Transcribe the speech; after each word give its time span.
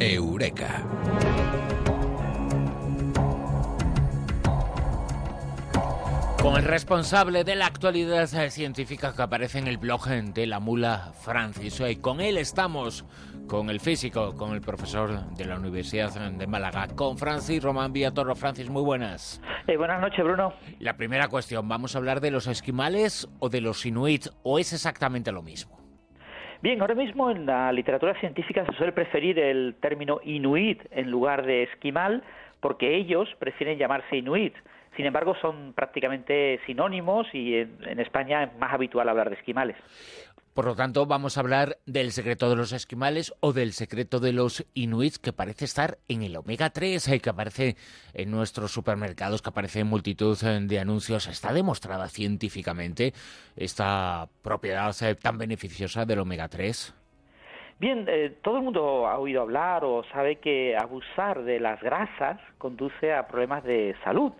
Eureka. 0.00 0.82
Con 6.42 6.56
el 6.56 6.64
responsable 6.64 7.44
de 7.44 7.54
la 7.54 7.66
actualidad 7.66 8.26
científica 8.48 9.14
que 9.14 9.20
aparece 9.20 9.58
en 9.58 9.66
el 9.66 9.76
blog 9.76 10.06
de 10.08 10.46
la 10.46 10.58
mula 10.58 11.12
Francis. 11.20 11.80
Y 11.80 11.96
con 11.96 12.22
él 12.22 12.38
estamos, 12.38 13.04
con 13.46 13.68
el 13.68 13.78
físico, 13.78 14.34
con 14.36 14.54
el 14.54 14.62
profesor 14.62 15.28
de 15.34 15.44
la 15.44 15.56
Universidad 15.56 16.10
de 16.30 16.46
Málaga, 16.46 16.88
con 16.88 17.18
Francis 17.18 17.62
Román 17.62 17.92
Villatoro. 17.92 18.34
Francis, 18.34 18.70
muy 18.70 18.82
buenas. 18.82 19.42
Eh, 19.66 19.76
buenas 19.76 20.00
noches, 20.00 20.24
Bruno. 20.24 20.54
La 20.78 20.96
primera 20.96 21.28
cuestión, 21.28 21.68
¿vamos 21.68 21.94
a 21.94 21.98
hablar 21.98 22.22
de 22.22 22.30
los 22.30 22.46
esquimales 22.46 23.28
o 23.38 23.50
de 23.50 23.60
los 23.60 23.84
inuit 23.84 24.28
o 24.42 24.58
es 24.58 24.72
exactamente 24.72 25.30
lo 25.30 25.42
mismo? 25.42 25.79
Bien, 26.62 26.78
ahora 26.82 26.94
mismo 26.94 27.30
en 27.30 27.46
la 27.46 27.72
literatura 27.72 28.12
científica 28.20 28.66
se 28.66 28.72
suele 28.74 28.92
preferir 28.92 29.38
el 29.38 29.76
término 29.80 30.20
inuit 30.24 30.82
en 30.90 31.10
lugar 31.10 31.46
de 31.46 31.62
esquimal 31.62 32.22
porque 32.60 32.96
ellos 32.96 33.30
prefieren 33.38 33.78
llamarse 33.78 34.18
inuit. 34.18 34.54
Sin 34.94 35.06
embargo, 35.06 35.34
son 35.40 35.72
prácticamente 35.72 36.60
sinónimos 36.66 37.26
y 37.32 37.56
en, 37.56 37.98
España 37.98 38.42
es 38.42 38.58
más 38.58 38.74
habitual 38.74 39.08
hablar 39.08 39.30
de 39.30 39.36
esquimales. 39.36 39.76
Por 40.54 40.64
lo 40.64 40.74
tanto, 40.74 41.06
vamos 41.06 41.36
a 41.36 41.42
hablar 41.42 41.78
del 41.86 42.10
secreto 42.10 42.50
de 42.50 42.56
los 42.56 42.72
esquimales 42.72 43.32
o 43.38 43.52
del 43.52 43.72
secreto 43.72 44.18
de 44.18 44.32
los 44.32 44.66
inuits 44.74 45.20
que 45.20 45.32
parece 45.32 45.64
estar 45.64 45.98
en 46.08 46.22
el 46.22 46.36
omega 46.36 46.70
3, 46.70 47.06
eh, 47.06 47.20
que 47.20 47.30
aparece 47.30 47.76
en 48.14 48.32
nuestros 48.32 48.72
supermercados, 48.72 49.42
que 49.42 49.50
aparece 49.50 49.80
en 49.80 49.86
multitud 49.86 50.36
eh, 50.42 50.58
de 50.62 50.80
anuncios. 50.80 51.28
Está 51.28 51.52
demostrada 51.52 52.08
científicamente 52.08 53.12
esta 53.54 54.28
propiedad 54.42 54.92
eh, 55.02 55.14
tan 55.14 55.38
beneficiosa 55.38 56.04
del 56.04 56.18
omega 56.18 56.48
3. 56.48 56.96
Bien, 57.78 58.06
todo 58.42 58.56
el 58.56 58.62
mundo 58.64 59.06
ha 59.06 59.18
oído 59.18 59.40
hablar 59.40 59.84
o 59.84 60.02
sabe 60.12 60.36
que 60.36 60.76
abusar 60.76 61.44
de 61.44 61.60
las 61.60 61.80
grasas 61.80 62.38
conduce 62.58 63.14
a 63.14 63.26
problemas 63.26 63.64
de 63.64 63.94
salud 64.04 64.32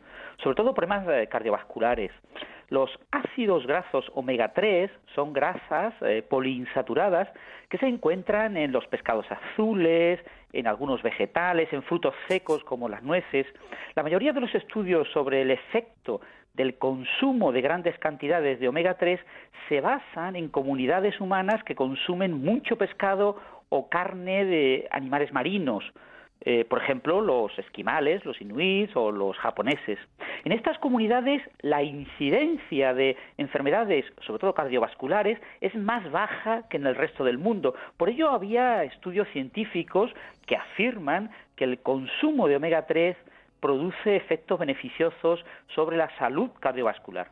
sobre 0.43 0.57
todo 0.57 0.75
problemas 0.75 1.07
cardiovasculares. 1.29 2.13
Los 2.71 2.89
ácidos 3.11 3.67
grasos 3.67 4.11
omega 4.15 4.53
3 4.53 4.91
son 5.17 5.33
grasas 5.33 5.93
eh, 6.03 6.23
poliinsaturadas 6.23 7.29
que 7.69 7.79
se 7.79 7.87
encuentran 7.87 8.57
en 8.57 8.71
los 8.71 8.87
pescados 8.87 9.27
azules, 9.29 10.21
en 10.53 10.69
algunos 10.69 11.03
vegetales, 11.03 11.73
en 11.73 11.83
frutos 11.83 12.15
secos 12.29 12.63
como 12.63 12.89
las 12.89 13.03
nueces. 13.03 13.47
La 13.97 14.05
mayoría 14.05 14.33
de 14.33 14.41
los 14.41 14.55
estudios 14.55 15.09
sobre 15.13 15.43
el 15.43 15.51
efecto 15.51 16.21
del 16.55 16.79
consumo 16.79 17.51
de 17.51 17.61
grandes 17.61 17.99
cantidades 17.99 18.61
de 18.61 18.69
omega 18.69 18.95
3 18.95 19.19
se 19.69 19.81
basan 19.81 20.37
en 20.37 20.49
comunidades 20.49 21.21
humanas 21.21 21.65
que 21.65 21.75
consumen 21.75 22.45
mucho 22.45 22.77
pescado 22.77 23.37
o 23.69 23.89
carne 23.89 24.45
de 24.45 24.89
animales 24.93 25.33
marinos, 25.33 25.85
eh, 26.43 26.65
por 26.65 26.83
ejemplo, 26.83 27.21
los 27.21 27.57
esquimales, 27.59 28.25
los 28.25 28.41
inuits 28.41 28.97
o 28.97 29.13
los 29.13 29.37
japoneses. 29.39 29.99
En 30.45 30.53
estas 30.53 30.79
comunidades 30.79 31.43
la 31.61 31.83
incidencia 31.83 32.95
de 32.95 33.17
enfermedades, 33.37 34.07
sobre 34.27 34.41
todo 34.41 34.55
cardiovasculares, 34.55 35.39
es 35.61 35.75
más 35.75 36.11
baja 36.11 36.67
que 36.71 36.79
en 36.79 36.87
el 36.87 36.95
resto 36.95 37.25
del 37.25 37.37
mundo. 37.37 37.75
Por 37.97 38.09
ello 38.09 38.31
había 38.31 38.85
estudios 38.85 39.29
científicos 39.29 40.11
que 40.47 40.57
afirman 40.57 41.31
que 41.57 41.65
el 41.65 41.81
consumo 41.81 42.49
de 42.49 42.57
omega 42.57 42.87
3 42.87 43.17
produce 43.61 44.17
efectos 44.17 44.59
beneficiosos 44.59 45.45
sobre 45.75 45.99
la 45.99 46.09
salud 46.17 46.51
cardiovascular. 46.59 47.29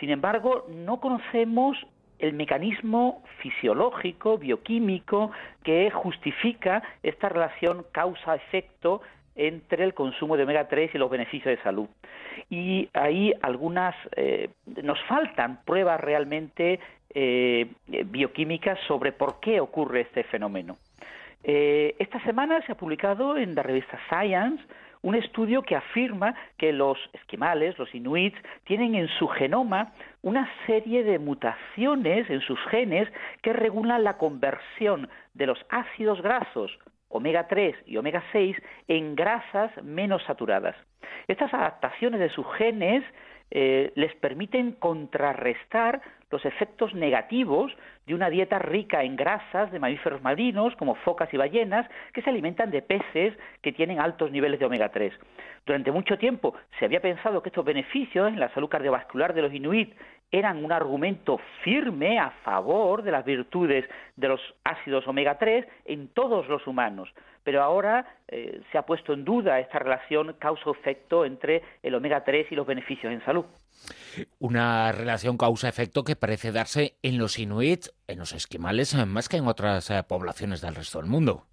Sin 0.00 0.10
embargo, 0.10 0.66
no 0.68 0.98
conocemos 0.98 1.76
el 2.20 2.34
mecanismo 2.34 3.22
fisiológico, 3.38 4.38
bioquímico, 4.38 5.30
que 5.62 5.90
justifica 5.90 6.82
esta 7.02 7.28
relación 7.28 7.84
causa-efecto 7.92 9.02
entre 9.36 9.84
el 9.84 9.94
consumo 9.94 10.36
de 10.36 10.42
omega 10.42 10.68
3 10.68 10.94
y 10.94 10.98
los 10.98 11.10
beneficios 11.10 11.56
de 11.56 11.62
salud. 11.62 11.88
Y 12.50 12.88
ahí 12.92 13.32
algunas, 13.42 13.94
eh, 14.16 14.50
nos 14.82 15.00
faltan 15.04 15.62
pruebas 15.64 16.00
realmente 16.00 16.80
eh, 17.14 17.68
bioquímicas 17.86 18.78
sobre 18.86 19.12
por 19.12 19.40
qué 19.40 19.60
ocurre 19.60 20.02
este 20.02 20.24
fenómeno. 20.24 20.76
Eh, 21.42 21.94
esta 21.98 22.22
semana 22.24 22.60
se 22.66 22.72
ha 22.72 22.74
publicado 22.74 23.36
en 23.36 23.54
la 23.54 23.62
revista 23.62 23.98
Science 24.08 24.62
un 25.02 25.14
estudio 25.14 25.62
que 25.62 25.76
afirma 25.76 26.34
que 26.58 26.72
los 26.72 26.98
esquimales, 27.12 27.78
los 27.78 27.94
inuits, 27.94 28.38
tienen 28.64 28.94
en 28.94 29.08
su 29.08 29.28
genoma 29.28 29.92
una 30.22 30.48
serie 30.66 31.04
de 31.04 31.18
mutaciones 31.18 32.28
en 32.28 32.40
sus 32.40 32.58
genes 32.70 33.08
que 33.42 33.52
regulan 33.52 34.04
la 34.04 34.18
conversión 34.18 35.08
de 35.34 35.46
los 35.46 35.58
ácidos 35.70 36.20
grasos 36.20 36.78
omega 37.10 37.48
3 37.48 37.76
y 37.86 37.96
omega 37.96 38.22
6 38.32 38.56
en 38.88 39.14
grasas 39.14 39.70
menos 39.82 40.22
saturadas. 40.24 40.76
Estas 41.28 41.52
adaptaciones 41.52 42.20
de 42.20 42.30
sus 42.30 42.46
genes 42.56 43.04
eh, 43.50 43.92
les 43.96 44.14
permiten 44.16 44.72
contrarrestar 44.72 46.00
los 46.30 46.44
efectos 46.44 46.94
negativos 46.94 47.72
de 48.06 48.14
una 48.14 48.30
dieta 48.30 48.58
rica 48.58 49.02
en 49.02 49.16
grasas 49.16 49.70
de 49.72 49.78
mamíferos 49.78 50.22
marinos 50.22 50.74
como 50.76 50.94
focas 50.94 51.32
y 51.34 51.36
ballenas 51.36 51.88
que 52.12 52.22
se 52.22 52.30
alimentan 52.30 52.70
de 52.70 52.82
peces 52.82 53.36
que 53.62 53.72
tienen 53.72 54.00
altos 54.00 54.30
niveles 54.30 54.60
de 54.60 54.66
omega 54.66 54.90
3. 54.90 55.12
Durante 55.66 55.92
mucho 55.92 56.18
tiempo 56.18 56.54
se 56.78 56.84
había 56.84 57.00
pensado 57.00 57.42
que 57.42 57.48
estos 57.48 57.64
beneficios 57.64 58.28
en 58.28 58.40
la 58.40 58.52
salud 58.54 58.68
cardiovascular 58.68 59.34
de 59.34 59.42
los 59.42 59.52
inuit 59.52 59.94
eran 60.32 60.64
un 60.64 60.72
argumento 60.72 61.40
firme 61.62 62.18
a 62.18 62.30
favor 62.44 63.02
de 63.02 63.10
las 63.10 63.24
virtudes 63.24 63.84
de 64.16 64.28
los 64.28 64.40
ácidos 64.64 65.06
omega 65.08 65.38
3 65.38 65.66
en 65.86 66.08
todos 66.08 66.48
los 66.48 66.66
humanos. 66.66 67.12
Pero 67.42 67.62
ahora 67.62 68.18
eh, 68.28 68.60
se 68.70 68.78
ha 68.78 68.82
puesto 68.82 69.12
en 69.12 69.24
duda 69.24 69.60
esta 69.60 69.78
relación 69.78 70.34
causa-efecto 70.38 71.24
entre 71.24 71.62
el 71.82 71.94
omega 71.94 72.22
3 72.24 72.46
y 72.50 72.54
los 72.54 72.66
beneficios 72.66 73.12
en 73.12 73.24
salud. 73.24 73.44
Una 74.38 74.92
relación 74.92 75.36
causa-efecto 75.36 76.02
que 76.02 76.16
parece 76.16 76.52
darse 76.52 76.96
en 77.02 77.18
los 77.18 77.38
inuit, 77.38 77.86
en 78.06 78.18
los 78.18 78.32
esquimales, 78.32 78.94
más 79.06 79.28
que 79.28 79.38
en 79.38 79.46
otras 79.46 79.90
eh, 79.90 80.02
poblaciones 80.06 80.60
del 80.60 80.74
resto 80.74 80.98
del 80.98 81.08
mundo. 81.08 81.46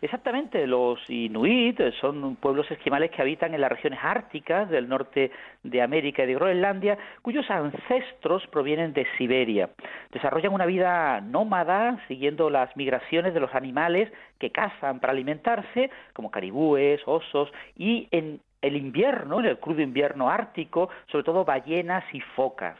Exactamente, 0.00 0.66
los 0.66 0.98
inuit 1.10 1.80
son 2.00 2.36
pueblos 2.36 2.70
esquimales 2.70 3.10
que 3.10 3.20
habitan 3.20 3.54
en 3.54 3.60
las 3.60 3.70
regiones 3.70 3.98
árticas 4.02 4.70
del 4.70 4.88
norte 4.88 5.32
de 5.64 5.82
América 5.82 6.22
y 6.22 6.26
de 6.26 6.34
Groenlandia, 6.34 6.98
cuyos 7.22 7.50
ancestros 7.50 8.46
provienen 8.46 8.92
de 8.92 9.06
Siberia. 9.16 9.70
Desarrollan 10.12 10.54
una 10.54 10.66
vida 10.66 11.20
nómada, 11.20 11.98
siguiendo 12.06 12.48
las 12.48 12.76
migraciones 12.76 13.34
de 13.34 13.40
los 13.40 13.54
animales 13.54 14.12
que 14.38 14.50
cazan 14.50 15.00
para 15.00 15.12
alimentarse, 15.12 15.90
como 16.12 16.30
caribúes, 16.30 17.00
osos, 17.06 17.50
y 17.76 18.06
en 18.12 18.40
el 18.62 18.76
invierno, 18.76 19.40
en 19.40 19.46
el 19.46 19.58
crudo 19.58 19.82
invierno 19.82 20.30
ártico, 20.30 20.90
sobre 21.10 21.24
todo 21.24 21.44
ballenas 21.44 22.04
y 22.12 22.20
focas. 22.20 22.76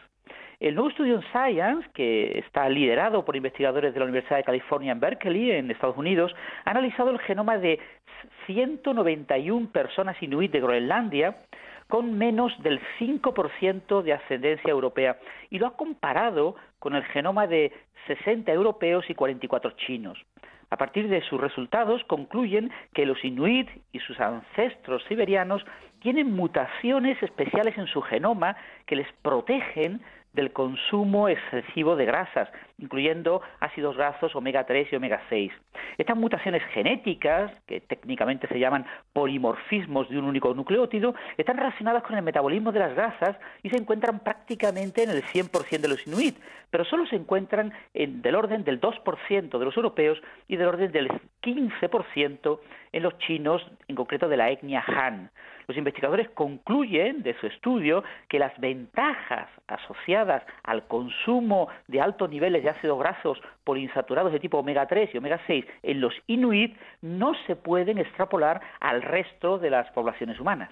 El 0.61 0.75
nuevo 0.75 0.91
estudio 0.91 1.15
en 1.15 1.23
Science, 1.31 1.89
que 1.95 2.37
está 2.41 2.69
liderado 2.69 3.25
por 3.25 3.37
investigadores 3.37 3.95
de 3.95 4.01
la 4.01 4.07
Universidad 4.07 4.39
de 4.39 4.43
California 4.45 4.91
en 4.91 4.99
Berkeley, 4.99 5.53
en 5.53 5.71
Estados 5.71 5.97
Unidos, 5.97 6.35
ha 6.65 6.71
analizado 6.71 7.11
el 7.11 7.21
genoma 7.21 7.59
de 7.59 7.79
191 8.47 9.69
personas 9.71 10.21
inuit 10.21 10.51
de 10.51 10.61
Groenlandia 10.61 11.37
con 11.87 12.19
menos 12.19 12.53
del 12.65 12.81
5% 12.99 14.03
de 14.03 14.13
ascendencia 14.13 14.69
europea 14.69 15.19
y 15.49 15.61
lo 15.61 15.69
ha 15.69 15.77
comparado 15.77 16.57
con 16.81 16.97
el 16.97 17.05
genoma 17.05 17.47
de 17.47 17.73
60 18.09 18.53
europeos 18.53 19.09
y 19.09 19.15
44 19.15 19.71
chinos. 19.87 20.19
A 20.71 20.77
partir 20.77 21.09
de 21.09 21.23
sus 21.23 21.41
resultados 21.41 22.03
concluyen 22.05 22.71
que 22.93 23.07
los 23.07 23.25
inuit 23.25 23.69
y 23.93 24.01
sus 24.01 24.19
ancestros 24.19 25.05
siberianos 25.05 25.65
tienen 26.01 26.35
mutaciones 26.35 27.23
especiales 27.23 27.79
en 27.79 27.87
su 27.87 28.03
genoma 28.03 28.57
que 28.87 28.97
les 28.97 29.11
protegen 29.23 30.03
del 30.33 30.53
consumo 30.53 31.28
excesivo 31.28 31.97
de 31.97 32.05
grasas, 32.05 32.49
incluyendo 32.78 33.43
ácidos 33.61 33.97
grasos 33.97 34.34
omega 34.37 34.65
3 34.65 34.93
y 34.93 34.97
omega 34.97 35.21
6. 35.28 35.53
Estas 35.97 36.16
mutaciones 36.16 36.62
genéticas, 36.72 37.50
que 37.66 37.80
técnicamente 37.80 38.47
se 38.47 38.59
llaman 38.59 38.86
polimorfismos 39.13 40.09
de 40.09 40.19
un 40.19 40.25
único 40.25 40.54
nucleótido, 40.54 41.15
están 41.36 41.57
relacionadas 41.57 42.03
con 42.03 42.16
el 42.16 42.22
metabolismo 42.22 42.72
de 42.72 42.78
las 42.80 42.95
grasas 42.95 43.36
y 43.63 43.71
se 43.71 43.77
encuentran 43.77 44.21
prácticamente 44.21 45.03
en 45.03 45.10
el 45.10 45.25
100% 45.25 45.80
de 45.80 45.89
los 45.89 46.07
inuit, 46.07 46.36
pero 46.70 46.84
solo 46.84 47.06
se 47.06 47.16
encuentran 47.16 47.72
en, 47.94 48.22
del 48.22 48.34
orden 48.34 48.65
del 48.65 48.80
2% 48.80 49.59
de 49.59 49.65
los 49.65 49.76
europeos 49.76 50.20
y 50.48 50.56
del 50.56 50.68
orden 50.68 50.92
del 50.92 51.09
15% 51.42 52.60
en 52.92 53.03
los 53.03 53.18
chinos, 53.18 53.66
en 53.86 53.97
concreto 53.97 54.28
de 54.28 54.36
la 54.36 54.50
etnia 54.50 54.84
Han. 54.86 55.30
Los 55.66 55.76
investigadores 55.76 56.30
concluyen 56.30 57.22
de 57.22 57.34
su 57.38 57.47
estudio 57.47 58.03
que 58.28 58.38
las 58.38 58.59
ventajas 58.59 59.48
asociadas 59.66 60.42
al 60.62 60.86
consumo 60.86 61.68
de 61.88 62.00
altos 62.00 62.30
niveles 62.30 62.62
de 62.62 62.70
ácidos 62.70 62.98
grasos 62.98 63.38
poliinsaturados 63.65 64.32
de 64.32 64.41
tipo 64.41 64.59
omega 64.59 64.86
3 64.86 65.10
y 65.15 65.18
omega 65.18 65.41
6 65.47 65.66
en 65.82 66.00
los 66.00 66.15
inuit 66.26 66.74
no 67.03 67.34
se 67.47 67.54
pueden 67.54 67.98
extrapolar 67.98 68.62
al 68.80 69.03
resto 69.03 69.59
de 69.59 69.70
las 69.70 69.91
poblaciones 69.91 70.41
humanas. 70.41 70.70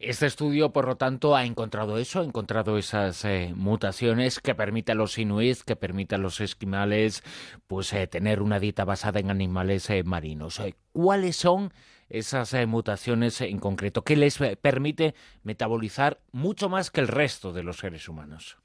Este 0.00 0.26
estudio, 0.26 0.72
por 0.72 0.86
lo 0.86 0.96
tanto, 0.96 1.36
ha 1.36 1.44
encontrado 1.44 1.98
eso, 1.98 2.20
ha 2.20 2.24
encontrado 2.24 2.78
esas 2.78 3.24
eh, 3.24 3.52
mutaciones 3.54 4.40
que 4.40 4.54
permiten 4.54 4.96
a 4.96 5.00
los 5.00 5.18
inuits, 5.18 5.64
que 5.64 5.76
permiten 5.76 6.20
a 6.20 6.22
los 6.22 6.40
esquimales, 6.40 7.22
pues 7.66 7.92
eh, 7.92 8.06
tener 8.06 8.42
una 8.42 8.60
dieta 8.60 8.84
basada 8.84 9.20
en 9.20 9.30
animales 9.30 9.88
eh, 9.90 10.02
marinos. 10.04 10.60
¿Cuáles 10.92 11.36
son 11.36 11.72
esas 12.08 12.54
mutaciones 12.66 13.40
en 13.40 13.58
concreto? 13.58 14.04
¿Qué 14.04 14.16
les 14.16 14.38
permite 14.60 15.14
metabolizar 15.42 16.20
mucho 16.32 16.68
más 16.68 16.90
que 16.90 17.00
el 17.00 17.08
resto 17.08 17.52
de 17.52 17.62
los 17.62 17.78
seres 17.78 18.08
humanos? 18.08 18.58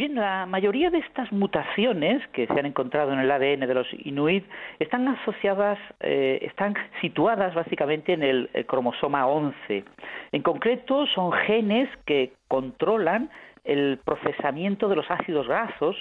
Bien, 0.00 0.14
la 0.14 0.46
mayoría 0.46 0.88
de 0.88 0.96
estas 0.96 1.30
mutaciones 1.30 2.26
que 2.28 2.46
se 2.46 2.58
han 2.58 2.64
encontrado 2.64 3.12
en 3.12 3.18
el 3.18 3.30
ADN 3.30 3.68
de 3.68 3.74
los 3.74 3.86
inuit 3.92 4.46
están 4.78 5.06
asociadas, 5.06 5.78
eh, 6.00 6.38
están 6.40 6.72
situadas 7.02 7.54
básicamente 7.54 8.14
en 8.14 8.22
el, 8.22 8.48
cromosoma 8.66 9.26
11. 9.26 9.84
En 10.32 10.40
concreto, 10.40 11.06
son 11.08 11.32
genes 11.32 11.90
que 12.06 12.32
controlan 12.48 13.28
el 13.64 13.98
procesamiento 14.02 14.88
de 14.88 14.96
los 14.96 15.10
ácidos 15.10 15.46
grasos 15.46 15.96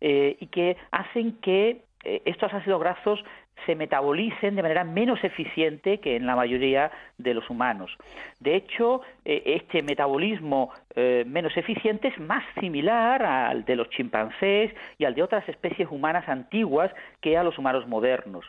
eh, 0.00 0.38
y 0.40 0.46
que 0.46 0.78
hacen 0.90 1.32
que 1.42 1.82
eh, 2.02 2.22
estos 2.24 2.50
ácidos 2.50 2.80
grasos 2.80 3.22
se 3.66 3.74
metabolicen 3.74 4.56
de 4.56 4.62
manera 4.62 4.84
menos 4.84 5.22
eficiente 5.24 5.98
que 5.98 6.16
en 6.16 6.26
la 6.26 6.36
mayoría 6.36 6.90
de 7.18 7.34
los 7.34 7.48
humanos. 7.48 7.96
De 8.40 8.56
hecho, 8.56 9.00
eh, 9.24 9.42
este 9.46 9.82
metabolismo 9.82 10.72
eh, 10.94 11.24
menos 11.26 11.56
eficiente 11.56 12.08
es 12.08 12.18
más 12.18 12.44
similar 12.60 13.22
al 13.22 13.64
de 13.64 13.76
los 13.76 13.88
chimpancés 13.90 14.74
y 14.98 15.04
al 15.04 15.14
de 15.14 15.22
otras 15.22 15.48
especies 15.48 15.88
humanas 15.90 16.28
antiguas 16.28 16.90
que 17.20 17.36
a 17.36 17.42
los 17.42 17.58
humanos 17.58 17.86
modernos. 17.86 18.44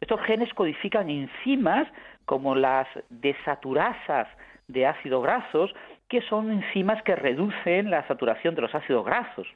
Estos 0.00 0.20
genes 0.22 0.52
codifican 0.54 1.10
enzimas 1.10 1.88
como 2.24 2.54
las 2.54 2.86
desaturasas 3.08 4.28
de 4.68 4.86
ácidos 4.86 5.22
grasos 5.22 5.74
que 6.08 6.22
son 6.22 6.50
enzimas 6.50 7.02
que 7.02 7.14
reducen 7.14 7.90
la 7.90 8.06
saturación 8.08 8.54
de 8.54 8.62
los 8.62 8.74
ácidos 8.74 9.04
grasos. 9.04 9.46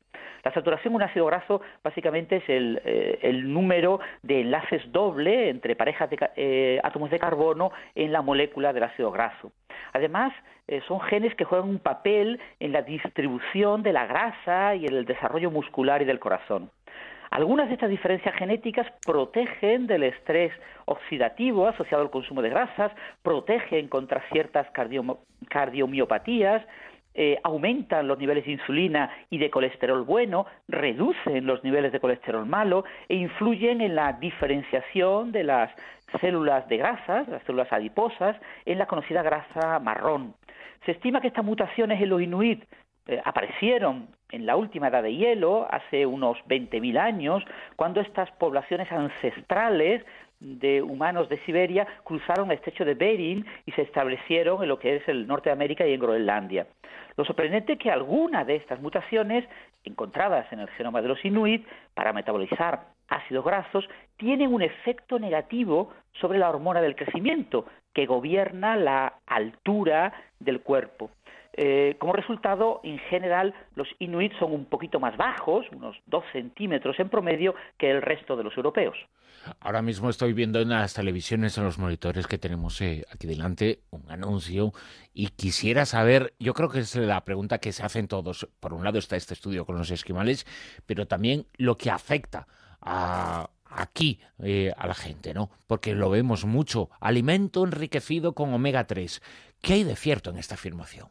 La 0.45 0.53
saturación 0.53 0.93
de 0.93 0.97
un 0.97 1.03
ácido 1.03 1.27
graso 1.27 1.63
básicamente 1.83 2.37
es 2.37 2.49
el, 2.49 2.81
eh, 2.85 3.33
número 3.45 4.01
de 4.23 4.41
enlaces 4.43 4.83
doble 4.93 5.49
entre 5.49 5.77
parejas 5.77 6.11
de 6.11 6.19
eh, 6.37 6.81
átomos 6.83 7.11
de 7.11 7.19
carbono 7.19 7.73
en 7.95 8.13
la 8.13 8.23
molécula 8.23 8.73
del 8.73 8.83
ácido 8.83 9.11
graso. 9.11 9.53
Además, 9.93 10.33
eh, 10.69 10.83
son 10.87 11.01
genes 11.01 11.35
que 11.35 11.45
juegan 11.45 11.69
un 11.69 11.79
papel 11.79 12.41
en 12.61 12.73
la 12.73 12.83
distribución 12.83 13.83
de 13.83 13.93
la 13.93 14.07
grasa 14.07 14.75
y 14.75 14.87
en 14.87 14.95
el 14.95 15.05
desarrollo 15.05 15.51
muscular 15.51 16.03
y 16.03 16.05
del 16.05 16.19
corazón. 16.19 16.71
Algunas 17.33 17.69
de 17.69 17.75
estas 17.75 17.89
diferencias 17.89 18.35
genéticas 18.35 18.87
protegen 19.07 19.87
del 19.87 20.03
estrés 20.03 20.53
oxidativo 20.85 21.67
asociado 21.67 22.03
al 22.03 22.11
consumo 22.11 22.43
de 22.43 22.51
grasas, 22.51 22.93
protegen 23.23 23.89
contra 23.89 24.23
ciertas 24.31 24.67
cardiomiopatías, 25.49 26.63
eh, 27.15 27.39
aumentan 27.43 28.07
los 28.07 28.19
niveles 28.19 28.45
de 28.45 28.53
insulina 28.53 29.11
y 29.31 29.39
de 29.39 29.51
colesterol 29.51 30.03
bueno, 30.03 30.45
reducen 30.69 31.47
los 31.47 31.65
niveles 31.65 31.91
de 31.93 32.01
colesterol 32.01 32.45
malo 32.45 32.85
e 33.09 33.15
influyen 33.15 33.81
en 33.81 33.95
la 33.95 34.13
diferenciación 34.13 35.33
de 35.33 35.45
las 35.45 35.71
células 36.21 36.69
de 36.69 36.77
grasas, 36.77 37.27
las 37.29 37.43
células 37.45 37.73
adiposas, 37.73 38.37
en 38.67 38.77
la 38.77 38.85
conocida 38.85 39.23
grasa 39.23 39.79
marrón. 39.79 40.35
Se 40.85 40.93
estima 40.93 41.23
que 41.23 41.29
estas 41.29 41.47
mutaciones 41.47 41.99
en 42.03 42.11
los 42.11 42.21
inuit 42.21 42.63
eh, 43.07 43.21
aparecieron 43.25 44.09
en 44.31 44.47
la 44.47 44.57
última 44.57 44.89
edad 44.89 45.03
de 45.03 45.15
hielo, 45.15 45.67
hace 45.71 46.07
unos 46.07 46.39
20.000 46.49 46.99
años, 46.99 47.45
cuando 47.77 48.01
estas 48.01 48.31
poblaciones 48.33 48.91
ancestrales 48.91 50.05
de 50.41 50.83
humanos 50.83 51.29
de 51.29 51.39
Siberia 51.45 51.87
cruzaron 52.05 52.51
el 52.51 52.59
estrecho 52.59 52.85
de 52.85 52.95
Bering 52.95 53.45
y 53.67 53.73
se 53.73 53.83
establecieron 53.83 54.63
en 54.63 54.69
lo 54.69 54.79
que 54.79 54.97
es 54.97 55.09
el 55.09 55.27
norte 55.27 55.51
de 55.51 55.55
América 55.55 55.87
y 55.87 55.93
en 55.93 56.01
Groenlandia. 56.01 56.67
Lo 57.17 57.25
sorprendente 57.25 57.75
es 57.75 57.79
que 57.79 57.91
algunas 57.91 58.47
de 58.47 58.57
estas 58.57 58.81
mutaciones 58.81 59.45
encontradas 59.85 60.51
en 60.53 60.61
el 60.61 60.69
genoma 60.71 61.03
de 61.03 61.09
los 61.09 61.25
inuit 61.25 61.67
para 61.95 62.13
metabolizar 62.13 62.87
ácidos 63.09 63.45
grasos 63.45 63.89
tienen 64.17 64.53
un 64.53 64.63
efecto 64.63 65.19
negativo 65.19 65.93
sobre 66.13 66.39
la 66.39 66.49
hormona 66.49 66.81
del 66.81 66.97
crecimiento 66.97 67.67
que 67.93 68.07
gobierna 68.07 68.77
la 68.77 69.15
altura 69.27 70.13
del 70.41 70.61
cuerpo. 70.61 71.11
Eh, 71.55 71.97
como 71.99 72.15
resultado, 72.15 72.81
en 72.83 72.99
general, 72.99 73.55
los 73.75 73.89
inuits 73.99 74.37
son 74.39 74.53
un 74.53 74.65
poquito 74.65 75.01
más 75.01 75.17
bajos, 75.17 75.67
unos 75.73 75.97
dos 76.07 76.25
centímetros 76.33 76.99
en 76.99 77.09
promedio, 77.09 77.55
que 77.79 77.91
el 77.91 78.01
resto 78.01 78.37
de 78.37 78.45
los 78.45 78.57
europeos. 78.57 78.97
Ahora 79.61 79.83
mismo 79.83 80.09
estoy 80.09 80.33
viendo 80.33 80.61
en 80.61 80.71
las 80.71 80.95
televisiones, 80.95 81.59
en 81.59 81.65
los 81.65 81.79
monitores 81.79 82.27
que 82.27 82.39
tenemos 82.39 82.81
eh, 82.81 83.05
aquí 83.13 83.27
delante, 83.27 83.81
un 83.91 84.11
anuncio 84.11 84.73
y 85.13 85.29
quisiera 85.29 85.85
saber, 85.85 86.35
yo 86.39 86.55
creo 86.55 86.69
que 86.69 86.79
es 86.79 86.95
la 86.95 87.25
pregunta 87.25 87.59
que 87.59 87.73
se 87.73 87.83
hacen 87.83 88.09
todos. 88.09 88.49
Por 88.61 88.73
un 88.73 88.85
lado 88.85 88.99
está 88.99 89.17
este 89.17 89.35
estudio 89.35 89.67
con 89.67 89.77
los 89.77 89.91
esquimales, 89.91 90.47
pero 90.87 91.07
también 91.07 91.47
lo 91.57 91.77
que 91.77 91.91
afecta 91.91 92.47
a, 92.81 93.51
aquí 93.65 94.21
eh, 94.43 94.73
a 94.77 94.87
la 94.87 94.95
gente, 94.95 95.35
¿no? 95.35 95.51
Porque 95.67 95.95
lo 95.95 96.09
vemos 96.09 96.45
mucho. 96.45 96.91
Alimento 97.01 97.65
enriquecido 97.65 98.35
con 98.35 98.55
omega 98.55 98.87
3. 98.87 99.23
¿Qué 99.61 99.75
hay 99.75 99.85
de 99.85 99.97
cierto 99.97 100.31
en 100.31 100.39
esta 100.39 100.55
afirmación? 100.55 101.09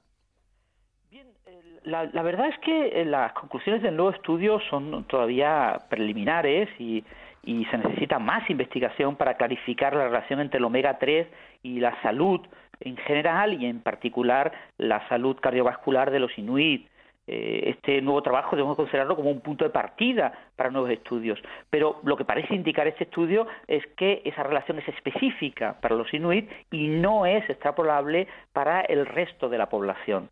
La, 1.84 2.06
verdad 2.22 2.48
es 2.48 2.60
que 2.60 3.02
eh, 3.02 3.06
las 3.06 3.34
conclusiones 3.34 3.82
del 3.82 3.96
nuevo 3.96 4.12
estudio 4.12 4.60
son 4.70 5.04
todavía 5.06 5.82
preliminares 5.90 6.70
y, 6.80 7.04
se 7.44 7.78
necesita 7.78 8.20
más 8.20 8.48
investigación 8.52 9.16
para 9.16 9.34
clarificar 9.34 9.96
la 9.96 10.04
relación 10.04 10.42
entre 10.42 10.60
el 10.60 10.66
omega 10.66 11.00
3 11.00 11.28
y 11.64 11.80
la 11.80 12.00
salud 12.04 12.40
en 12.80 12.96
general 12.98 13.60
y 13.60 13.66
en 13.66 13.80
particular 13.80 14.52
la 14.78 15.08
salud 15.10 15.36
cardiovascular 15.42 16.12
de 16.12 16.20
los 16.20 16.38
inuit. 16.38 16.88
Eh, 17.26 17.74
este 17.76 18.00
nuevo 18.02 18.22
trabajo 18.22 18.56
debemos 18.56 18.76
considerarlo 18.76 19.16
como 19.16 19.32
un 19.32 19.42
punto 19.42 19.64
de 19.64 19.72
partida 19.72 20.32
para 20.56 20.70
nuevos 20.70 20.92
estudios. 20.92 21.40
Pero 21.72 22.00
lo 22.04 22.16
que 22.16 22.26
parece 22.26 22.54
indicar 22.54 22.88
este 22.88 23.06
estudio 23.06 23.48
es 23.68 23.84
que 23.98 24.22
esa 24.24 24.44
relación 24.44 24.78
es 24.78 24.88
específica 24.90 25.78
para 25.82 25.96
los 25.96 26.14
inuit 26.14 26.48
y 26.70 26.90
no 26.90 27.26
es 27.26 27.50
extrapolable 27.50 28.28
para 28.54 28.82
el 28.82 29.08
resto 29.08 29.50
de 29.50 29.58
la 29.58 29.68
población. 29.68 30.30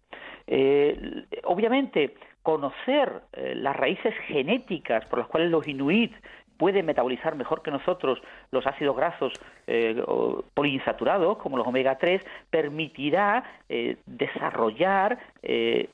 Eh, 0.52 1.26
obviamente, 1.44 2.16
conocer 2.42 3.22
eh, 3.34 3.54
las 3.56 3.76
raíces 3.76 4.16
genéticas 4.26 5.06
por 5.06 5.20
las 5.20 5.28
cuales 5.28 5.52
los 5.52 5.68
inuit 5.68 6.12
pueden 6.58 6.88
metabolizar 6.88 7.36
mejor 7.36 7.62
que 7.62 7.70
nosotros 7.70 8.20
los 8.52 8.66
ácidos 8.66 8.98
grasos 8.98 9.32
eh, 9.68 10.04
poliinsaturados, 10.56 11.38
como 11.38 11.56
los 11.56 11.68
omega 11.68 11.98
3, 11.98 12.22
permitirá 12.50 13.46
desarrollar 14.06 15.20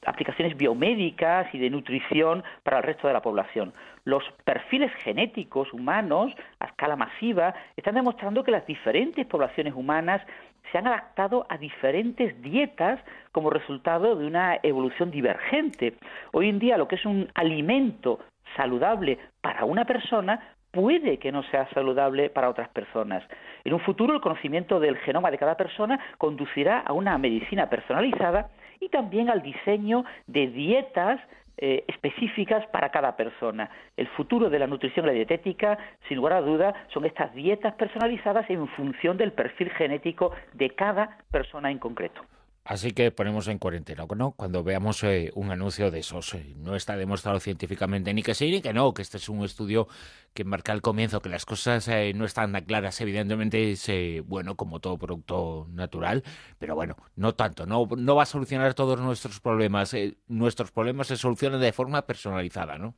aplicaciones 0.08 0.58
biomédicas 0.58 1.54
y 1.54 1.60
de 1.60 1.70
nutrición 1.70 2.44
para 2.64 2.78
el 2.78 2.84
resto 2.84 3.06
de 3.06 3.14
la 3.14 3.22
población. 3.22 3.74
Los 4.06 4.24
perfiles 4.44 4.92
genéticos 5.04 5.72
humanos 5.72 6.34
a 6.60 6.66
escala 6.66 6.96
masiva 6.96 7.54
están 7.76 7.94
demostrando 7.94 8.44
que 8.44 8.50
las 8.50 8.66
diferentes 8.66 9.24
poblaciones 9.28 9.76
humanas 9.76 10.24
se 10.72 10.78
han 10.78 10.88
adaptado 10.88 11.46
a 11.50 11.58
diferentes 11.58 12.42
dietas 12.42 13.00
como 13.32 13.50
resultado 13.50 14.16
de 14.16 14.26
una 14.26 14.60
evolución 14.64 15.12
divergente. 15.12 15.96
Hoy 16.32 16.50
en 16.50 16.60
día 16.60 16.78
lo 16.78 16.88
que 16.88 16.96
es 16.96 17.06
un 17.06 17.30
alimento 17.34 18.20
saludable 18.56 19.20
para 19.42 19.66
una 19.66 19.86
persona 19.86 20.56
puede 20.72 21.20
que 21.20 21.32
no 21.32 21.44
sea 21.44 21.70
saludable 21.74 22.30
para 22.30 22.50
otras 22.50 22.68
personas. 22.70 23.24
En 23.64 23.74
un 23.74 23.80
futuro 23.80 24.14
el 24.14 24.22
conocimiento 24.22 24.80
del 24.80 24.98
genoma 24.98 25.32
de 25.32 25.38
cada 25.38 25.56
persona 25.56 26.00
conducirá 26.18 26.80
a 26.80 26.92
una 26.92 27.18
medicina 27.18 27.70
personalizada 27.70 28.50
y 28.80 28.90
también 28.90 29.30
al 29.30 29.42
diseño 29.42 30.04
de 30.28 30.48
dietas 30.48 31.20
eh, 31.58 31.86
específicas 31.88 32.66
para 32.68 32.90
cada 32.90 33.16
persona. 33.16 33.70
El 33.96 34.08
futuro 34.10 34.50
de 34.50 34.60
la 34.60 34.68
nutrición 34.68 35.06
y 35.06 35.08
la 35.08 35.14
dietética, 35.14 35.78
sin 36.08 36.18
lugar 36.18 36.34
a 36.34 36.42
duda, 36.42 36.74
son 36.94 37.06
estas 37.06 37.34
dietas 37.34 37.74
personalizadas 37.76 38.50
en 38.50 38.68
función 38.70 39.18
del 39.18 39.32
perfil 39.32 39.70
genético 39.72 40.32
de 40.54 40.72
cada 40.72 41.18
persona 41.32 41.72
en 41.72 41.80
concreto. 41.80 42.22
Así 42.66 42.94
que 42.94 43.12
ponemos 43.12 43.48
en 43.48 43.60
cuarentena, 43.60 44.08
¿no? 44.18 44.32
Cuando 44.32 44.64
veamos 44.64 45.04
eh, 45.04 45.32
un 45.36 45.52
anuncio 45.52 45.92
de 45.92 46.00
esos. 46.00 46.34
Eh, 46.34 46.56
no 46.58 46.76
está 46.76 46.98
demostrado 46.98 47.40
científicamente 47.40 48.12
ni 48.12 48.24
que 48.24 48.34
sí 48.34 48.50
ni 48.50 48.60
que 48.60 48.74
no, 48.74 48.92
que 48.92 49.04
este 49.04 49.18
es 49.18 49.30
un 49.30 49.44
estudio 49.46 49.88
que 50.34 50.46
marca 50.46 50.74
el 50.74 50.82
comienzo, 50.82 51.22
que 51.22 51.30
las 51.30 51.46
cosas 51.46 51.88
eh, 51.90 52.12
no 52.16 52.26
están 52.26 52.54
tan 52.54 52.66
claras. 52.66 53.00
Evidentemente 53.02 53.72
es 53.72 53.88
bueno 54.26 54.56
como 54.56 54.80
todo 54.80 54.98
producto 54.98 55.68
natural, 55.74 56.24
pero 56.58 56.74
bueno, 56.74 56.96
no 57.16 57.36
tanto. 57.36 57.68
No, 57.68 57.88
no 57.96 58.16
va 58.16 58.24
a 58.24 58.26
solucionar 58.26 58.74
todos 58.74 59.00
nuestros 59.00 59.40
problemas. 59.40 59.96
nuestros 60.28 60.72
problemas 60.72 61.06
se 61.06 61.18
solucionan 61.18 61.62
de 61.62 61.72
forma 61.72 62.02
personalizada, 62.02 62.80
¿no? 62.80 62.96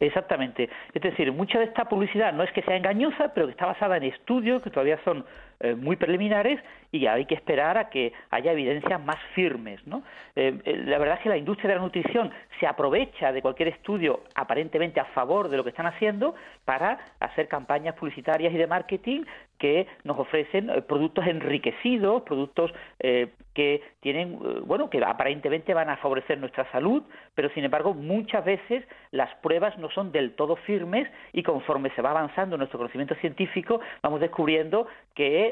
Exactamente. 0.00 0.68
Es 0.94 1.02
decir, 1.02 1.32
mucha 1.32 1.58
de 1.58 1.66
esta 1.66 1.84
publicidad 1.84 2.32
no 2.32 2.44
es 2.44 2.52
que 2.52 2.62
sea 2.62 2.76
engañosa, 2.76 3.32
pero 3.34 3.46
que 3.46 3.52
está 3.52 3.66
basada 3.66 3.96
en 3.96 4.04
estudios 4.04 4.62
que 4.62 4.70
todavía 4.70 4.98
son 5.04 5.24
eh, 5.60 5.74
muy 5.74 5.96
preliminares 5.96 6.60
y 6.90 7.06
hay 7.06 7.26
que 7.26 7.34
esperar 7.34 7.76
a 7.76 7.90
que 7.90 8.12
haya 8.30 8.52
evidencias 8.52 9.00
más 9.04 9.18
firmes. 9.34 9.86
¿no? 9.86 10.02
Eh, 10.36 10.58
eh, 10.64 10.82
la 10.86 10.98
verdad 10.98 11.16
es 11.16 11.22
que 11.22 11.28
la 11.28 11.36
industria 11.36 11.70
de 11.70 11.76
la 11.76 11.82
nutrición 11.82 12.30
se 12.60 12.66
aprovecha 12.66 13.32
de 13.32 13.42
cualquier 13.42 13.68
estudio 13.68 14.22
aparentemente 14.34 15.00
a 15.00 15.04
favor 15.06 15.48
de 15.48 15.56
lo 15.56 15.64
que 15.64 15.70
están 15.70 15.86
haciendo 15.86 16.34
para 16.64 16.98
hacer 17.20 17.48
campañas 17.48 17.94
publicitarias 17.94 18.52
y 18.52 18.56
de 18.56 18.66
marketing 18.66 19.24
que 19.58 19.86
nos 20.04 20.18
ofrecen 20.18 20.70
productos 20.86 21.26
enriquecidos, 21.26 22.22
productos 22.22 22.72
eh, 23.00 23.28
que 23.54 23.82
tienen, 24.00 24.38
bueno, 24.66 24.88
que 24.88 25.02
aparentemente 25.04 25.74
van 25.74 25.90
a 25.90 25.96
favorecer 25.96 26.38
nuestra 26.38 26.70
salud, 26.70 27.02
pero 27.34 27.50
sin 27.50 27.64
embargo 27.64 27.92
muchas 27.92 28.44
veces 28.44 28.84
las 29.10 29.34
pruebas 29.36 29.76
no 29.78 29.90
son 29.90 30.12
del 30.12 30.36
todo 30.36 30.54
firmes 30.54 31.08
y 31.32 31.42
conforme 31.42 31.90
se 31.96 32.02
va 32.02 32.10
avanzando 32.10 32.56
nuestro 32.56 32.78
conocimiento 32.78 33.16
científico 33.16 33.80
vamos 34.00 34.20
descubriendo 34.20 34.86
que 35.16 35.47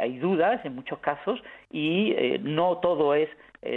hay 0.00 0.18
dudas 0.18 0.64
en 0.64 0.74
muchos 0.74 0.98
casos 1.00 1.40
y 1.70 2.14
no 2.40 2.78
todo 2.78 3.14
es 3.14 3.28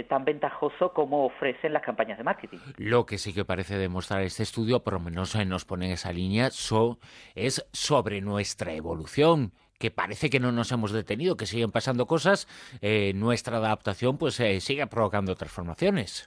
tan 0.08 0.24
ventajoso 0.24 0.92
como 0.94 1.26
ofrecen 1.26 1.72
las 1.72 1.82
campañas 1.82 2.16
de 2.16 2.24
marketing. 2.24 2.58
Lo 2.78 3.04
que 3.04 3.18
sí 3.18 3.34
que 3.34 3.44
parece 3.44 3.76
demostrar 3.76 4.22
este 4.22 4.42
estudio, 4.42 4.82
por 4.82 4.94
lo 4.94 5.00
menos 5.00 5.36
nos 5.46 5.64
pone 5.64 5.86
en 5.86 5.92
esa 5.92 6.12
línea, 6.12 6.48
es 6.48 7.68
sobre 7.72 8.20
nuestra 8.22 8.72
evolución 8.72 9.52
que 9.78 9.90
parece 9.90 10.30
que 10.30 10.40
no 10.40 10.52
nos 10.52 10.72
hemos 10.72 10.92
detenido, 10.92 11.36
que 11.36 11.46
siguen 11.46 11.70
pasando 11.70 12.06
cosas, 12.06 12.48
eh, 12.80 13.12
nuestra 13.14 13.58
adaptación 13.58 14.18
pues 14.18 14.38
eh, 14.40 14.60
sigue 14.60 14.86
provocando 14.86 15.34
transformaciones. 15.34 16.26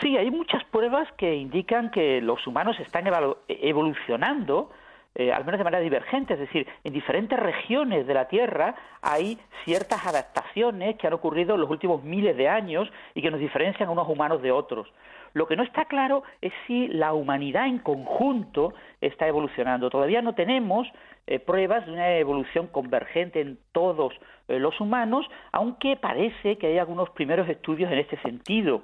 Sí, 0.00 0.16
hay 0.16 0.30
muchas 0.30 0.62
pruebas 0.64 1.08
que 1.16 1.34
indican 1.34 1.90
que 1.90 2.20
los 2.20 2.46
humanos 2.46 2.78
están 2.78 3.04
evolucionando, 3.48 4.70
eh, 5.18 5.32
al 5.32 5.46
menos 5.46 5.56
de 5.56 5.64
manera 5.64 5.82
divergente, 5.82 6.34
es 6.34 6.40
decir, 6.40 6.68
en 6.84 6.92
diferentes 6.92 7.38
regiones 7.38 8.06
de 8.06 8.12
la 8.12 8.28
Tierra 8.28 8.74
hay 9.00 9.38
ciertas 9.64 10.06
adaptaciones 10.06 10.96
que 10.96 11.06
han 11.06 11.14
ocurrido 11.14 11.54
en 11.54 11.62
los 11.62 11.70
últimos 11.70 12.04
miles 12.04 12.36
de 12.36 12.50
años 12.50 12.92
y 13.14 13.22
que 13.22 13.30
nos 13.30 13.40
diferencian 13.40 13.88
unos 13.88 14.06
humanos 14.08 14.42
de 14.42 14.52
otros. 14.52 14.92
Lo 15.32 15.46
que 15.46 15.56
no 15.56 15.62
está 15.62 15.86
claro 15.86 16.22
es 16.42 16.52
si 16.66 16.88
la 16.88 17.14
humanidad 17.14 17.66
en 17.66 17.78
conjunto 17.78 18.74
está 19.00 19.26
evolucionando. 19.26 19.88
Todavía 19.88 20.20
no 20.20 20.34
tenemos 20.34 20.86
eh, 21.26 21.38
pruebas 21.38 21.86
de 21.86 21.92
una 21.92 22.18
evolución 22.18 22.66
convergente 22.66 23.40
en 23.40 23.58
todos 23.72 24.12
eh, 24.48 24.58
los 24.58 24.78
humanos, 24.82 25.26
aunque 25.50 25.96
parece 25.96 26.58
que 26.58 26.66
hay 26.66 26.78
algunos 26.78 27.08
primeros 27.10 27.48
estudios 27.48 27.90
en 27.90 28.00
este 28.00 28.18
sentido 28.18 28.82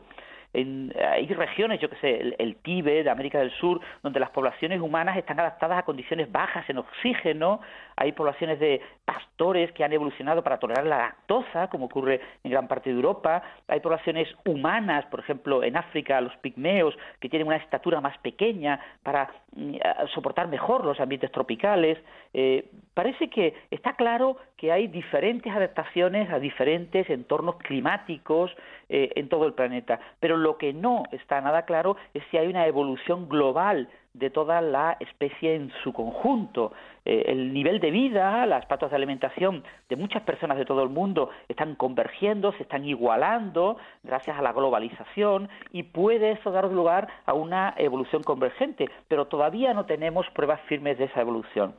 hay 0.54 1.26
regiones, 1.28 1.80
yo 1.80 1.88
que 1.88 1.96
sé, 1.96 2.20
el, 2.20 2.36
el, 2.38 2.56
Tíbet, 2.56 3.08
América 3.08 3.38
del 3.38 3.50
Sur, 3.52 3.80
donde 4.02 4.20
las 4.20 4.30
poblaciones 4.30 4.80
humanas 4.80 5.16
están 5.16 5.40
adaptadas 5.40 5.78
a 5.78 5.82
condiciones 5.82 6.30
bajas 6.30 6.68
en 6.68 6.78
oxígeno, 6.78 7.60
hay 8.02 8.10
poblaciones 8.10 8.58
de 8.58 8.80
pastores 9.04 9.70
que 9.72 9.84
han 9.84 9.92
evolucionado 9.92 10.42
para 10.42 10.58
tolerar 10.58 10.84
la 10.84 10.98
lactosa, 10.98 11.68
como 11.68 11.86
ocurre 11.86 12.20
en 12.42 12.50
gran 12.50 12.66
parte 12.66 12.90
de 12.90 12.96
Europa, 12.96 13.40
hay 13.68 13.78
poblaciones 13.78 14.28
humanas, 14.44 15.06
por 15.06 15.20
ejemplo, 15.20 15.62
en 15.62 15.76
África, 15.76 16.20
los 16.20 16.36
pigmeos, 16.38 16.98
que 17.20 17.28
tienen 17.28 17.46
una 17.46 17.58
estatura 17.58 18.00
más 18.00 18.18
pequeña 18.18 18.80
para 19.04 19.30
mm, 19.54 19.76
soportar 20.14 20.48
mejor 20.48 20.84
los 20.84 20.98
ambientes 20.98 21.30
tropicales. 21.30 21.96
Eh, 22.34 22.68
parece 22.92 23.30
que 23.30 23.54
está 23.70 23.94
claro 23.94 24.36
que 24.56 24.72
hay 24.72 24.88
diferentes 24.88 25.52
adaptaciones 25.52 26.28
a 26.30 26.40
diferentes 26.40 27.08
entornos 27.08 27.54
climáticos 27.58 28.50
eh, 28.88 29.12
en 29.14 29.28
todo 29.28 29.46
el 29.46 29.54
planeta, 29.54 30.00
pero 30.18 30.36
lo 30.36 30.58
que 30.58 30.72
no 30.72 31.04
está 31.12 31.40
nada 31.40 31.62
claro 31.66 31.96
es 32.14 32.24
si 32.32 32.36
hay 32.36 32.48
una 32.48 32.66
evolución 32.66 33.28
global 33.28 33.88
de 34.14 34.30
toda 34.30 34.60
la 34.60 34.96
especie 35.00 35.54
en 35.54 35.72
su 35.82 35.92
conjunto. 35.92 36.72
Eh, 37.04 37.24
el 37.26 37.52
nivel 37.52 37.80
de 37.80 37.90
vida, 37.90 38.44
las 38.46 38.66
patas 38.66 38.90
de 38.90 38.96
alimentación 38.96 39.64
de 39.88 39.96
muchas 39.96 40.22
personas 40.22 40.58
de 40.58 40.64
todo 40.64 40.82
el 40.82 40.88
mundo 40.88 41.30
están 41.48 41.74
convergiendo, 41.74 42.52
se 42.52 42.62
están 42.62 42.84
igualando 42.84 43.76
gracias 44.02 44.38
a 44.38 44.42
la 44.42 44.52
globalización 44.52 45.48
y 45.72 45.84
puede 45.84 46.32
eso 46.32 46.50
dar 46.50 46.64
lugar 46.64 47.08
a 47.26 47.32
una 47.32 47.74
evolución 47.76 48.22
convergente, 48.22 48.90
pero 49.08 49.26
todavía 49.26 49.74
no 49.74 49.86
tenemos 49.86 50.28
pruebas 50.30 50.60
firmes 50.62 50.98
de 50.98 51.04
esa 51.04 51.20
evolución. 51.20 51.74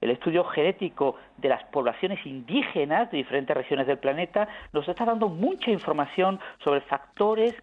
El 0.00 0.10
estudio 0.10 0.44
genético 0.44 1.16
de 1.38 1.48
las 1.48 1.64
poblaciones 1.64 2.24
indígenas 2.24 3.10
de 3.10 3.18
diferentes 3.18 3.56
regiones 3.56 3.86
del 3.86 3.98
planeta 3.98 4.46
nos 4.72 4.88
está 4.88 5.04
dando 5.04 5.28
mucha 5.28 5.72
información 5.72 6.38
sobre 6.62 6.82
factores 6.82 7.54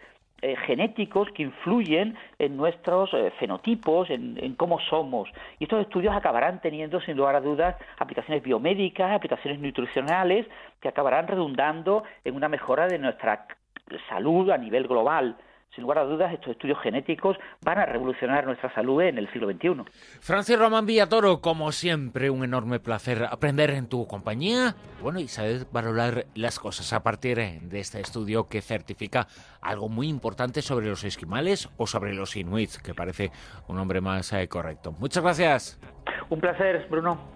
eh, 0.42 0.56
genéticos 0.65 1.30
que 1.32 1.44
influyen 1.44 2.15
en 2.39 2.58
nuestros 2.58 3.13
eh, 3.13 3.32
fenotipos, 3.39 4.10
en, 4.10 4.56
cómo 4.56 4.80
somos. 4.80 5.30
Y 5.60 5.63
estos 5.63 5.82
estudios 5.82 6.15
acabarán 6.15 6.62
teniendo, 6.62 7.00
sin 7.01 7.18
lugar 7.18 7.36
a 7.36 7.42
dudas, 7.42 7.75
aplicaciones 7.98 8.44
biomédicas, 8.44 9.12
aplicaciones 9.12 9.60
nutricionales, 9.60 10.46
que 10.82 10.89
acabarán 10.89 11.27
redundando 11.27 12.04
en 12.24 12.36
una 12.36 12.50
mejora 12.50 12.88
de 12.88 13.00
nuestra 13.00 13.48
salud 14.10 14.50
a 14.50 14.58
nivel 14.58 14.88
global 14.88 15.38
sin 15.75 15.82
lugar 15.84 16.00
a 16.00 16.03
dudas, 16.05 16.34
estos 16.34 16.51
estudios 16.51 16.79
genéticos 16.82 17.38
van 17.62 17.77
a 17.77 17.86
revolucionar 17.86 18.46
nuestra 18.46 18.74
salud 18.74 19.01
en 19.01 19.17
el 19.17 19.32
siglo 19.32 19.51
XXI. 19.51 19.84
Francis 20.22 20.58
Román 20.58 20.86
Villatoro, 20.86 21.41
como 21.41 21.72
siempre, 21.72 22.29
un 22.29 22.44
enorme 22.44 22.79
placer 22.79 23.25
aprender 23.29 23.72
en 23.72 23.88
tu 23.88 24.08
compañía, 24.08 24.75
bueno, 25.01 25.20
y 25.20 25.27
saber 25.27 25.67
valorar 25.72 26.25
las 26.34 26.60
cosas 26.60 26.94
a 26.94 27.03
partir 27.03 27.36
de 27.36 27.79
este 27.79 28.00
estudio 28.00 28.48
que 28.48 28.62
certifica 28.62 29.27
algo 29.62 29.89
muy 29.89 30.08
importante 30.08 30.62
sobre 30.62 30.88
los 30.88 31.03
esquimales 31.03 31.70
o 31.77 31.88
sobre 31.88 32.13
los 32.13 32.36
inuits, 32.36 32.79
que 32.79 32.94
parece 32.94 33.32
un 33.67 33.75
nombre 33.75 34.00
más 34.00 34.32
eh, 34.34 34.48
correcto. 34.48 34.94
Muchas 34.94 35.24
gracias. 35.24 35.79
Un 36.29 36.39
placer, 36.39 36.88
Bruno. 36.89 37.36